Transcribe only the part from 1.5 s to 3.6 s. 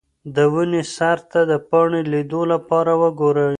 د پاڼې لیدو لپاره وګورئ.